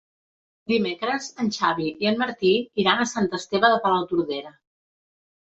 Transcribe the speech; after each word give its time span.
Dimecres 0.71 1.27
en 1.43 1.51
Xavi 1.57 1.85
i 2.05 2.09
en 2.13 2.17
Martí 2.23 2.53
iran 2.85 3.05
a 3.05 3.07
Sant 3.13 3.31
Esteve 3.41 3.73
de 3.75 3.81
Palautordera. 3.85 4.57